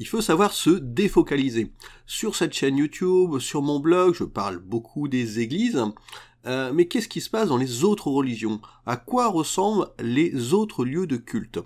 [0.00, 1.72] il faut savoir se défocaliser.
[2.06, 5.84] Sur cette chaîne YouTube, sur mon blog, je parle beaucoup des églises,
[6.46, 8.62] euh, mais qu'est-ce qui se passe dans les autres religions?
[8.86, 11.58] À quoi ressemblent les autres lieux de culte?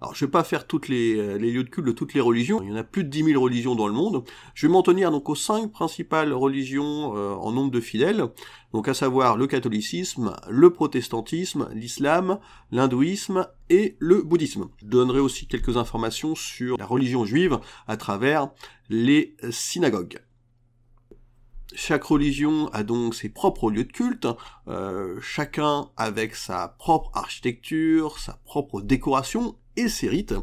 [0.00, 2.20] Alors, je vais pas faire toutes les, euh, les, lieux de culte de toutes les
[2.20, 2.60] religions.
[2.62, 4.24] Il y en a plus de 10 000 religions dans le monde.
[4.54, 8.24] Je vais m'en tenir donc aux cinq principales religions euh, en nombre de fidèles.
[8.72, 12.38] Donc, à savoir le catholicisme, le protestantisme, l'islam,
[12.70, 14.68] l'hindouisme et le bouddhisme.
[14.78, 18.50] Je donnerai aussi quelques informations sur la religion juive à travers
[18.88, 20.18] les synagogues.
[21.74, 24.26] Chaque religion a donc ses propres lieux de culte,
[24.68, 30.34] euh, chacun avec sa propre architecture, sa propre décoration et ses rites.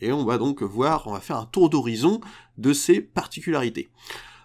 [0.00, 2.20] Et on va donc voir, on va faire un tour d'horizon
[2.58, 3.88] de ces particularités.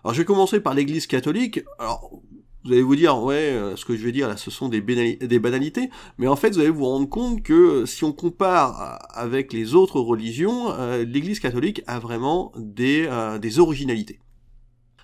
[0.04, 1.62] Alors je vais commencer par l'Église catholique.
[1.77, 2.21] Alors
[2.63, 4.81] vous allez vous dire, ouais, euh, ce que je vais dire là, ce sont des,
[4.81, 9.73] banalités, mais en fait, vous allez vous rendre compte que si on compare avec les
[9.73, 13.09] autres religions, euh, l'Église catholique a vraiment des
[13.57, 14.20] originalités.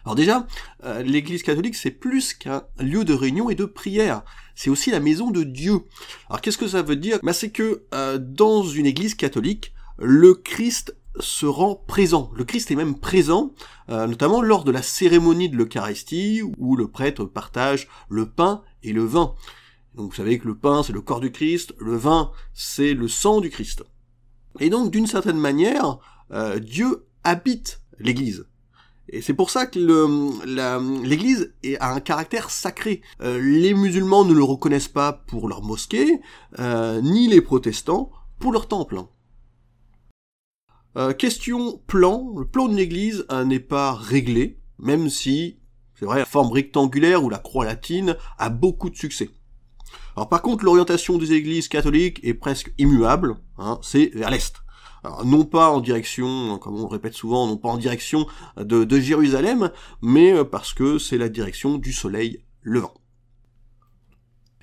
[0.08, 0.48] Alors déjà,
[0.86, 4.23] euh, l'Église catholique, c'est plus qu'un lieu de réunion et de prière.
[4.56, 5.81] C'est aussi la maison de Dieu.
[6.30, 7.20] Alors qu'est-ce que ça veut dire?
[7.23, 12.31] Bah, C'est que euh, dans une Église catholique, le Christ se rend présent.
[12.38, 13.52] Le Christ est même présent,
[13.90, 18.94] euh, notamment lors de la cérémonie de l'Eucharistie, où le prêtre partage le pain et
[18.94, 19.36] le vin.
[19.96, 23.09] Donc vous savez que le pain, c'est le corps du Christ, le vin, c'est le
[23.09, 23.84] sang du Christ.
[24.62, 26.00] Et donc, d'une certaine manière,
[26.62, 28.46] Dieu habite l'Église.
[29.09, 29.80] Et c'est pour ça que
[31.03, 33.02] l'Église a un caractère sacré.
[33.22, 36.19] Euh, les musulmans ne le reconnaissent pas pour leur mosquée,
[36.59, 39.02] euh, ni les protestants pour leur temple.
[40.97, 42.33] Euh, question plan.
[42.38, 45.59] Le plan d'une église n'est pas réglé, même si,
[45.95, 49.30] c'est vrai, la forme rectangulaire ou la croix latine a beaucoup de succès.
[50.17, 54.55] Alors par contre, l'orientation des églises catholiques est presque immuable, hein, c'est vers l'Est
[55.23, 58.26] non pas en direction, comme on le répète souvent, non pas en direction
[58.58, 62.94] de, Jérusalem, mais euh, parce que c'est la direction du soleil levant.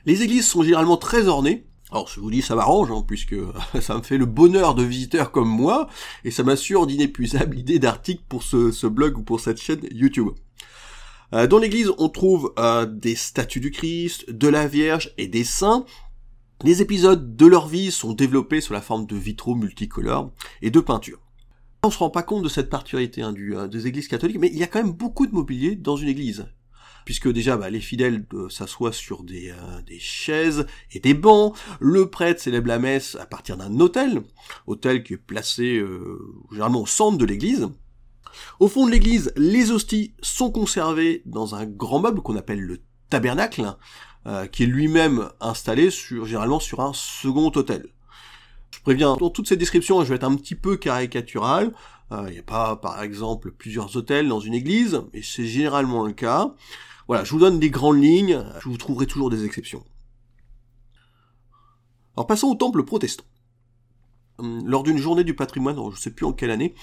[0.07, 3.37] Les églises sont généralement très ornées, alors je vous dis ça m'arrange, hein, puisque
[3.81, 5.89] ça me fait le bonheur de visiteurs comme moi,
[6.25, 10.31] et ça m'assure d'inépuisables idées d'articles pour ce, blog ou pour cette chaîne YouTube.
[11.33, 15.45] Euh, dans l'église, on trouve euh, des statues du Christ, de la Vierge et des
[15.45, 15.85] saints,
[16.65, 20.33] les épisodes de leur vie sont développés sous la forme de vitraux multicolores
[20.63, 21.21] et de peintures.
[21.83, 24.57] On se rend pas compte de cette particularité hein, euh, des églises catholiques, mais il
[24.57, 26.47] y a quand même beaucoup de mobilier dans une église.
[27.05, 31.55] Puisque déjà bah, les fidèles euh, s'assoient sur des, euh, des, chaises et des bancs,
[31.81, 34.23] le prêtre célèbre la messe à partir d'un hôtel,
[34.67, 35.85] hôtel qui est placé
[36.51, 37.69] généralement au centre de l'église.
[38.59, 42.81] Au fond de l'église, les hosties sont conservées dans un grand meuble qu'on appelle le
[43.11, 43.77] tabernacle,
[44.27, 47.87] euh, qui est lui-même installé sur, généralement sur un second hôtel.
[48.71, 51.73] Je préviens, dans toutes ces descriptions, je vais être un petit peu caricatural.
[52.11, 56.07] Euh, il n'y a pas, par exemple, plusieurs hôtels dans une église, mais c'est généralement
[56.07, 56.55] le cas.
[57.07, 59.85] Voilà, je vous donne des grandes lignes, je vous trouverai toujours des exceptions.
[62.17, 63.25] Alors passons au temple protestant.
[64.39, 66.75] Hum, lors d'une journée du patrimoine, je ne sais plus en quelle année,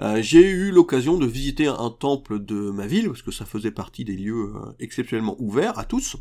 [0.00, 3.70] euh, j'ai eu l'occasion de visiter un temple de ma ville, parce que ça faisait
[3.70, 6.16] partie des lieux exceptionnellement ouverts à tous.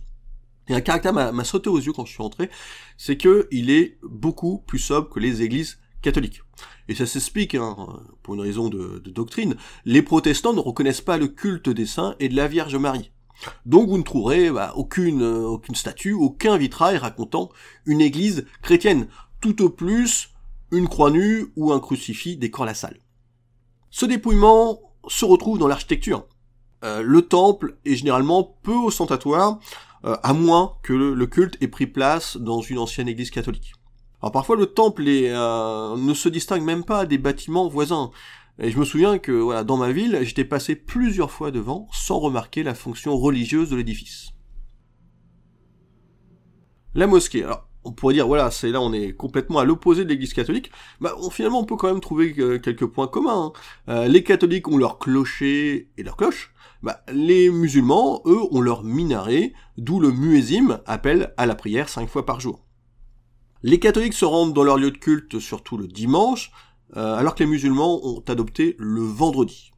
[0.71, 2.49] Et un caractère m'a sauté aux yeux quand je suis rentré,
[2.95, 6.43] c'est que il est beaucoup plus sobre que les églises catholiques.
[6.87, 7.75] Et ça s'explique, hein,
[8.23, 12.29] pour une raison de, doctrine, les protestants ne reconnaissent pas le culte des saints et
[12.29, 13.11] de la Vierge Marie.
[13.65, 17.49] Donc vous ne trouverez bah, aucune, statue, aucun vitrail racontant
[17.85, 19.09] une église chrétienne,
[19.41, 20.29] tout au plus
[20.71, 23.01] une croix nue ou un crucifix décore la salle.
[23.89, 26.27] Ce dépouillement se retrouve dans l'architecture.
[26.85, 29.59] Euh, le temple est généralement peu ostentatoire,
[30.05, 33.73] euh, à moins que le, culte ait pris place dans une ancienne église catholique.
[34.21, 38.11] Alors parfois le temple euh, ne se distingue même pas des bâtiments voisins.
[38.59, 42.19] Et je me souviens que voilà, dans ma ville, j'étais passé plusieurs fois devant sans
[42.19, 44.31] remarquer la fonction religieuse de l'édifice.
[46.93, 47.45] La mosquée.
[47.83, 50.71] On pourrait dire voilà, c'est là on est complètement à l'opposé de l'Église catholique.
[50.99, 53.53] Bah, on, finalement, on peut quand même trouver euh, quelques points communs.
[53.87, 54.07] Hein.
[54.07, 59.53] les catholiques ont leur clocher et leur cloche, bah, les musulmans, eux, ont leur minaret,
[59.77, 62.65] d'où le muezzim appelle à la prière cinq fois par jour.
[63.61, 66.51] Les catholiques se rendent dans leur lieu de culte surtout le dimanche,
[66.97, 69.71] euh, alors que les musulmans ont adopté le vendredi.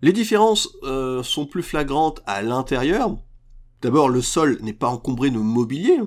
[0.00, 3.18] Les différences euh, sont plus flagrantes à l'intérieur.
[3.82, 6.00] D'abord, le sol n'est pas encombré de mobilier.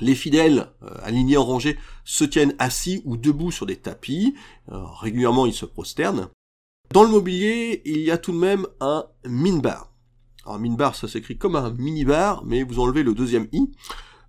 [0.00, 4.34] Les fidèles, euh, alignés en rangée, se tiennent assis ou debout sur des tapis.
[4.68, 6.28] régulièrement, ils se prosternent.
[6.92, 9.92] Dans le mobilier, il y a tout de même un minbar.
[10.44, 13.70] Alors minbar, ça s'écrit comme un minibar, mais vous enlevez le deuxième i.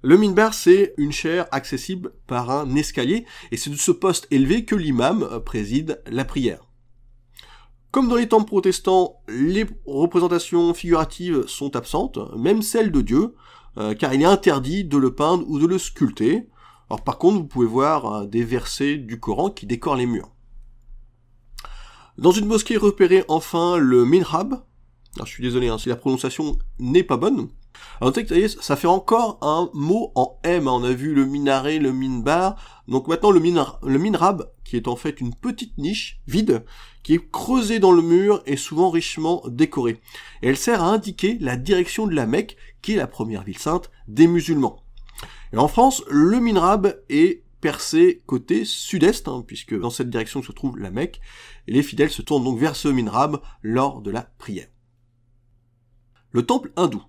[0.02, 4.66] Le minbar, c'est une chaire accessible par un escalier, et c'est de ce poste élevé
[4.66, 6.68] que l'imam préside la prière.
[7.92, 13.36] Comme dans les temples protestants, les représentations figuratives sont absentes, même celles de Dieu,
[13.78, 16.48] euh, car il est interdit de le peindre ou de le sculpter.
[16.90, 20.32] Alors par contre, vous pouvez voir euh, des versets du Coran qui décorent les murs.
[22.18, 24.64] Dans une mosquée repérée enfin le minrab,
[25.16, 27.50] alors, je suis désolé hein, si la prononciation n'est pas bonne,
[28.02, 28.14] alors
[28.62, 30.72] ça fait encore un mot en M, hein.
[30.72, 34.96] on a vu le minaret, le minbar, donc maintenant le, le minrab, qui est en
[34.96, 36.64] fait une petite niche vide,
[37.04, 40.02] qui est creusée dans le mur et souvent richement décorée.
[40.42, 43.92] Elle sert à indiquer la direction de la Mecque, qui est la première ville sainte
[44.08, 44.84] des musulmans.
[45.52, 50.52] Et en France, le minrab est percé côté sud-est, hein, puisque dans cette direction se
[50.52, 51.22] trouve la Mecque,
[51.68, 54.68] et les fidèles se tournent donc vers ce minrab lors de la prière.
[56.32, 57.04] Le temple hindou.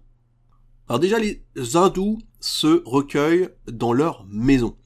[0.88, 1.42] Alors déjà, les
[1.74, 4.76] hindous se recueillent dans leur maison.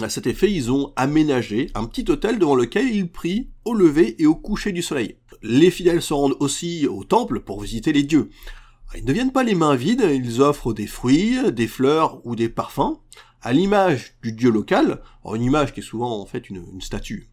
[0.00, 4.14] À cet effet, ils ont aménagé un petit hôtel devant lequel ils prient au lever
[4.22, 5.16] et au coucher du soleil.
[5.42, 8.30] Les fidèles se rendent aussi au temple pour visiter les dieux.
[8.96, 12.48] Ils ne viennent pas les mains vides, ils offrent des fruits, des fleurs ou des
[12.48, 13.00] parfums,
[13.42, 17.28] à l'image du dieu local, une image qui est souvent en fait une, statue.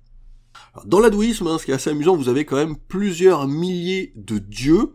[0.86, 4.40] dans l'hindouisme, hein, ce qui est assez amusant, vous avez quand même plusieurs milliers de
[4.40, 4.92] dieux,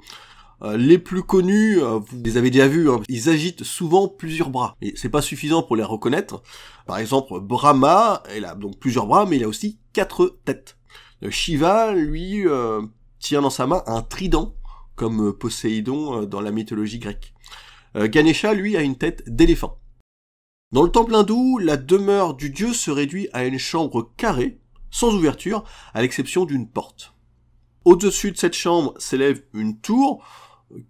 [0.62, 4.50] euh, les plus connus, euh, vous les avez déjà vus, hein, ils agitent souvent plusieurs
[4.50, 4.76] bras.
[4.82, 6.42] Et c'est pas suffisant pour les reconnaître.
[6.86, 10.76] Par exemple, Brahma, il a donc plusieurs bras, mais il a aussi quatre têtes.
[11.22, 12.44] Euh, Shiva, lui,
[13.18, 14.54] tient dans sa main un trident,
[14.96, 17.32] comme Poséidon dans la mythologie grecque.
[17.94, 19.78] Ganesha, lui, a une tête d'éléphant.
[20.72, 24.60] Dans le temple hindou, la demeure du dieu se réduit à une chambre carrée,
[24.90, 25.64] sans ouverture,
[25.94, 27.14] à l'exception d'une porte.
[27.84, 30.24] Au-dessus de cette chambre s'élève une tour,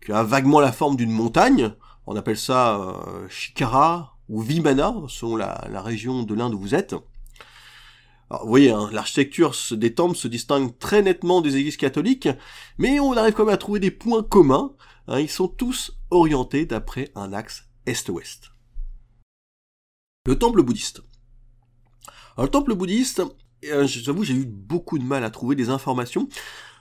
[0.04, 1.72] qui a vaguement la forme d'une montagne.
[2.06, 6.94] On appelle ça euh, Shikara ou Vimana, selon la, région de l'Inde où vous êtes.
[6.94, 12.28] vous voyez, hein, l'architecture des temples se distingue très nettement des églises catholiques,
[12.78, 14.72] mais on arrive quand même à trouver des points communs.
[15.08, 15.20] Hein.
[15.20, 18.50] ils sont tous orientés d'après un axe est-ouest.
[20.26, 21.02] Le temple bouddhiste.
[22.36, 23.22] Alors, le temple bouddhiste,
[23.64, 26.28] euh, j'avoue, j'ai eu beaucoup de mal à trouver des informations,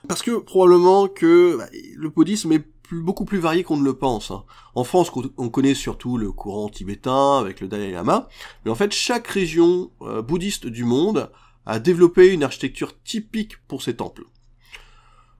[0.08, 2.64] parce que probablement que bah, le bouddhisme est
[2.94, 4.30] beaucoup plus varié qu'on ne le pense.
[4.30, 4.44] Hein.
[4.74, 8.28] En France, on connaît surtout le courant tibétain avec le Dalai Lama,
[8.64, 11.30] mais en fait, chaque région euh, bouddhiste du monde
[11.66, 14.24] a développé une architecture typique pour ses temples.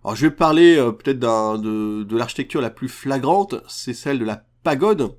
[0.04, 4.44] Alors je vais parler euh, peut-être de, l'architecture la plus flagrante, c'est celle de la
[4.62, 5.14] pagode,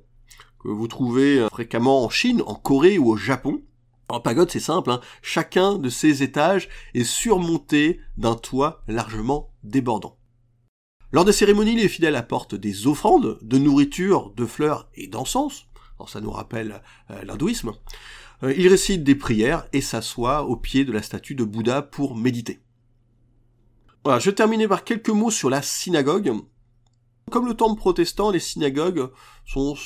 [0.62, 3.62] que vous trouvez euh, fréquemment en Chine, en Corée ou au Japon.
[4.08, 5.00] En pagode, c'est simple, hein.
[5.22, 10.16] chacun de ces étages est surmonté d'un toit largement débordant.
[11.12, 15.66] Lors des cérémonies, les fidèles apportent des offrandes de nourriture, de fleurs et d'encens.
[16.08, 17.72] ça nous rappelle euh, l'hindouisme.
[18.42, 22.16] Euh, ils récitent des prières et s'assoient au pied de la statue de Bouddha pour
[22.16, 22.60] méditer.
[24.04, 26.32] Voilà, je vais terminer par quelques mots sur la synagogue.
[27.30, 29.10] Comme le temple protestant, les synagogues
[29.44, 29.76] sont,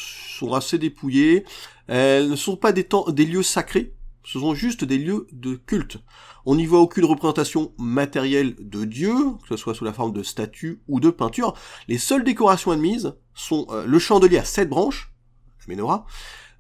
[0.55, 1.44] assez dépouillées.
[1.88, 3.95] Elles ne sont pas des lieux sacrés,
[4.26, 5.99] ce sont juste des lieux de culte.
[6.46, 10.25] On n'y voit aucune représentation matérielle de Dieu, que ce soit sous la forme de
[10.25, 11.55] statues ou de peintures.
[11.87, 15.12] Les seules décorations admises sont euh, le chandelier à sept branches,
[15.61, 16.06] la menorah,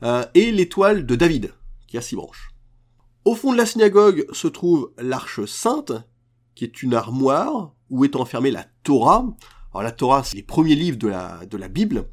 [0.04, 1.54] euh, et l'étoile de David,
[1.88, 2.50] qui a six branches.
[3.24, 5.92] Au fond de la synagogue se trouve l'arche sainte,
[6.54, 9.26] qui est une armoire où est enfermée la Torah.
[9.72, 12.08] Alors la Torah, c'est les premiers livres de la, Bible.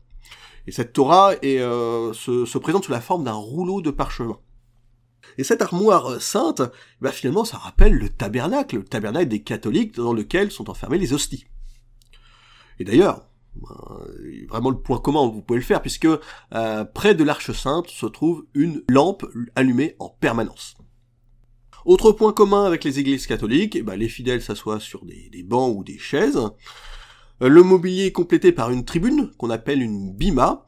[0.66, 4.40] Et cette Torah euh, se présente sous la forme d'un rouleau de parchemin.
[5.38, 6.62] Et cette armoire sainte,
[7.02, 11.14] bah finalement, ça rappelle le tabernacle, le tabernacle des catholiques dans lequel sont enfermées les
[11.14, 11.46] hosties.
[12.80, 13.26] Et d'ailleurs,
[13.62, 17.88] euh, vraiment le point commun, vous pouvez le faire, puisque euh, près de l'arche sainte
[17.88, 19.26] se trouve une lampe
[19.56, 20.76] allumée en permanence.
[21.86, 25.76] Autre point commun avec les églises catholiques, ben, les fidèles s'assoient sur des, des, bancs
[25.76, 26.40] ou des chaises.
[27.42, 30.66] Euh, le mobilier est complété par une tribune qu'on appelle une bima,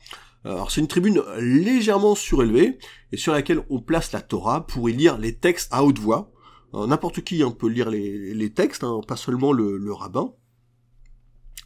[0.70, 2.78] c'est une tribune légèrement surélevée
[3.12, 6.32] et sur laquelle on place la Torah pour y lire les textes à haute voix.
[6.74, 10.34] N'importe qui hein, peut lire les, textes, hein, pas seulement le, rabbin.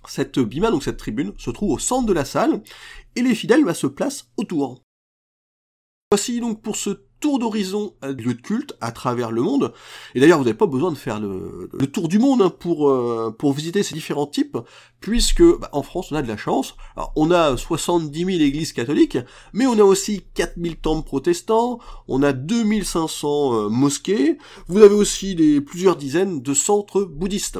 [0.07, 2.61] Cette bima, donc cette tribune, se trouve au centre de la salle
[3.15, 4.81] et les fidèles bah, se placent autour.
[6.11, 9.73] Voici donc pour ce tour d'horizon des lieux de culte à travers le monde.
[10.15, 13.35] Et d'ailleurs, vous n'avez pas besoin de faire le, tour du monde hein, pour euh,
[13.37, 14.57] pour visiter ces différents types,
[14.99, 16.75] puisque bah, en France, on a de la chance.
[17.15, 19.17] On a 70 000 églises catholiques,
[19.53, 25.35] mais on a aussi 4000 temples protestants, on a 2500 euh, mosquées, vous avez aussi
[25.65, 27.59] plusieurs dizaines de centres bouddhistes.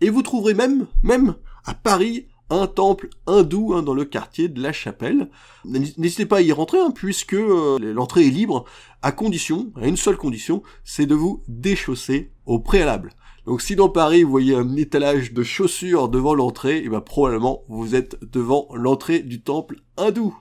[0.00, 4.62] Et vous trouverez même, même à Paris, un temple hindou hein, dans le quartier de
[4.62, 5.30] la Chapelle.
[5.64, 8.64] N'hésitez pas à y rentrer, hein, puisque euh, l'entrée est libre,
[9.00, 13.10] à condition, à une seule condition, c'est de vous déchausser au préalable.
[13.46, 17.00] Donc si dans Paris vous voyez un étalage de chaussures devant l'entrée, et eh ben
[17.00, 20.36] probablement vous êtes devant l'entrée du temple hindou.